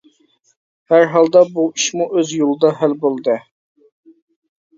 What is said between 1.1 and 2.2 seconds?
ھالدا بۇ ئىشمۇ